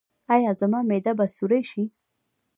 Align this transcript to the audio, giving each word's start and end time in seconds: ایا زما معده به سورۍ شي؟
ایا 0.33 0.51
زما 0.61 0.79
معده 0.89 1.11
به 1.17 1.25
سورۍ 1.35 1.61
شي؟ 1.71 1.83